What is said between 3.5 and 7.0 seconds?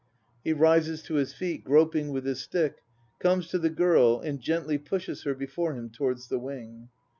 the GIRL, and gently pushes her before him towards the wing.)